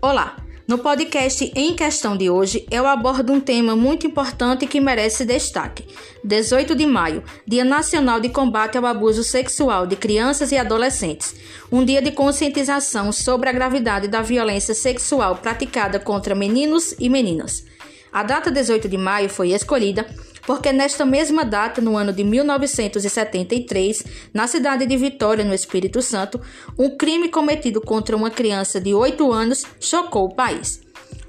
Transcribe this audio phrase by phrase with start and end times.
[0.00, 0.36] Olá!
[0.64, 5.84] No podcast Em Questão de hoje, eu abordo um tema muito importante que merece destaque.
[6.22, 11.34] 18 de maio, Dia Nacional de Combate ao Abuso Sexual de Crianças e Adolescentes.
[11.72, 17.64] Um dia de conscientização sobre a gravidade da violência sexual praticada contra meninos e meninas.
[18.12, 20.06] A data 18 de maio foi escolhida
[20.48, 24.02] porque nesta mesma data, no ano de 1973,
[24.32, 26.40] na cidade de Vitória, no Espírito Santo,
[26.78, 30.80] um crime cometido contra uma criança de 8 anos chocou o país.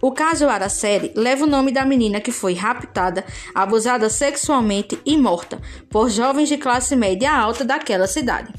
[0.01, 5.59] O caso Araceli leva o nome da menina que foi raptada, abusada sexualmente e morta
[5.89, 8.53] por jovens de classe média alta daquela cidade.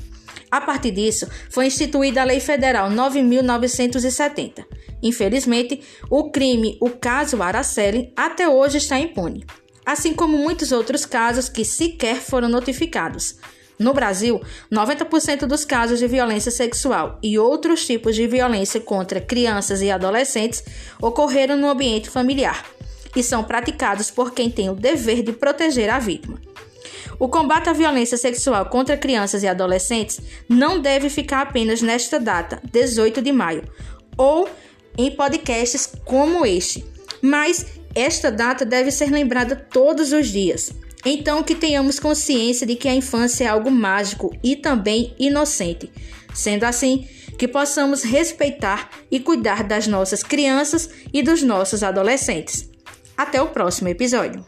[0.50, 4.66] A partir disso, foi instituída a Lei Federal 9.970.
[5.02, 5.80] Infelizmente,
[6.10, 9.46] o crime, o caso Araceli, até hoje está impune
[9.84, 13.36] assim como muitos outros casos que sequer foram notificados.
[13.78, 14.40] No Brasil,
[14.70, 20.62] 90% dos casos de violência sexual e outros tipos de violência contra crianças e adolescentes
[21.00, 22.66] ocorreram no ambiente familiar
[23.16, 26.38] e são praticados por quem tem o dever de proteger a vítima.
[27.18, 32.62] O combate à violência sexual contra crianças e adolescentes não deve ficar apenas nesta data,
[32.70, 33.64] 18 de maio,
[34.16, 34.48] ou
[34.96, 36.84] em podcasts como este,
[37.22, 40.72] mas esta data deve ser lembrada todos os dias.
[41.04, 45.90] Então, que tenhamos consciência de que a infância é algo mágico e também inocente.
[46.34, 52.68] Sendo assim, que possamos respeitar e cuidar das nossas crianças e dos nossos adolescentes.
[53.16, 54.44] Até o próximo episódio.